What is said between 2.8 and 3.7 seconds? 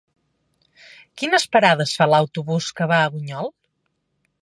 que va a Bunyol?